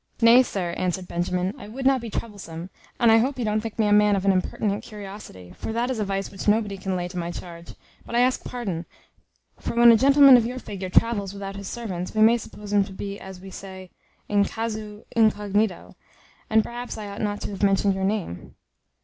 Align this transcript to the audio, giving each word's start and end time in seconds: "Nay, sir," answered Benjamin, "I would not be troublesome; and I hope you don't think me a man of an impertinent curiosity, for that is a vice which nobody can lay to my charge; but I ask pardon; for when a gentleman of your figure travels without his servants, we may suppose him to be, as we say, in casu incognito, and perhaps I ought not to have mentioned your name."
"Nay, 0.19 0.41
sir," 0.41 0.71
answered 0.77 1.07
Benjamin, 1.07 1.53
"I 1.59 1.67
would 1.67 1.85
not 1.85 2.01
be 2.01 2.09
troublesome; 2.09 2.71
and 2.99 3.11
I 3.11 3.19
hope 3.19 3.37
you 3.37 3.45
don't 3.45 3.61
think 3.61 3.77
me 3.77 3.85
a 3.85 3.93
man 3.93 4.15
of 4.15 4.25
an 4.25 4.31
impertinent 4.31 4.83
curiosity, 4.83 5.51
for 5.55 5.71
that 5.73 5.91
is 5.91 5.99
a 5.99 6.03
vice 6.03 6.31
which 6.31 6.47
nobody 6.47 6.75
can 6.75 6.95
lay 6.95 7.07
to 7.07 7.19
my 7.19 7.29
charge; 7.29 7.75
but 8.03 8.15
I 8.15 8.21
ask 8.21 8.43
pardon; 8.43 8.87
for 9.59 9.75
when 9.75 9.91
a 9.91 9.95
gentleman 9.97 10.37
of 10.37 10.45
your 10.47 10.57
figure 10.57 10.89
travels 10.89 11.33
without 11.33 11.55
his 11.55 11.67
servants, 11.67 12.15
we 12.15 12.21
may 12.23 12.39
suppose 12.39 12.73
him 12.73 12.83
to 12.85 12.93
be, 12.93 13.19
as 13.19 13.39
we 13.39 13.51
say, 13.51 13.91
in 14.27 14.43
casu 14.43 15.03
incognito, 15.15 15.95
and 16.49 16.63
perhaps 16.63 16.97
I 16.97 17.07
ought 17.07 17.21
not 17.21 17.41
to 17.41 17.51
have 17.51 17.61
mentioned 17.61 17.93
your 17.93 18.03
name." 18.03 18.55